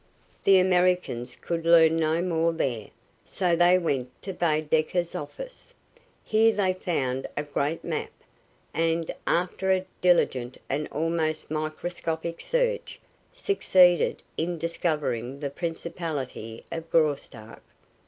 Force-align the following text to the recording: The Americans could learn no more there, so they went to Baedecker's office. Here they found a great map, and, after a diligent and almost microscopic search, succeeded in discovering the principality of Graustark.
The 0.45 0.57
Americans 0.57 1.35
could 1.35 1.63
learn 1.63 1.97
no 1.99 2.23
more 2.23 2.53
there, 2.53 2.87
so 3.23 3.55
they 3.55 3.77
went 3.77 4.09
to 4.23 4.33
Baedecker's 4.33 5.13
office. 5.13 5.75
Here 6.23 6.51
they 6.51 6.73
found 6.73 7.27
a 7.37 7.43
great 7.43 7.83
map, 7.83 8.09
and, 8.73 9.13
after 9.27 9.71
a 9.71 9.85
diligent 10.01 10.57
and 10.67 10.87
almost 10.87 11.51
microscopic 11.51 12.41
search, 12.41 12.99
succeeded 13.31 14.23
in 14.37 14.57
discovering 14.57 15.39
the 15.39 15.51
principality 15.51 16.63
of 16.71 16.89
Graustark. 16.89 17.61